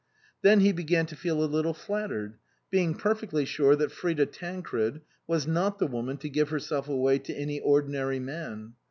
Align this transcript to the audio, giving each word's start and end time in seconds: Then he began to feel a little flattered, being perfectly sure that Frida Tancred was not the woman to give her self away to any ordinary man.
Then 0.41 0.61
he 0.61 0.71
began 0.71 1.05
to 1.05 1.15
feel 1.15 1.43
a 1.43 1.45
little 1.45 1.75
flattered, 1.75 2.39
being 2.71 2.95
perfectly 2.95 3.45
sure 3.45 3.75
that 3.75 3.91
Frida 3.91 4.25
Tancred 4.25 5.01
was 5.27 5.45
not 5.45 5.77
the 5.77 5.85
woman 5.85 6.17
to 6.17 6.27
give 6.29 6.49
her 6.49 6.59
self 6.59 6.87
away 6.89 7.19
to 7.19 7.33
any 7.35 7.59
ordinary 7.59 8.17
man. 8.17 8.73